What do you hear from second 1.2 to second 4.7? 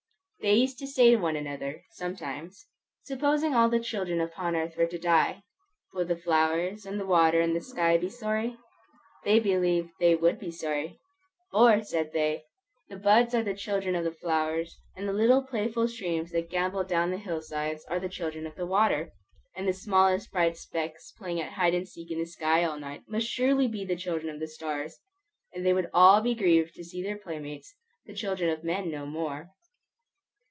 another, sometimes, Supposing all the children upon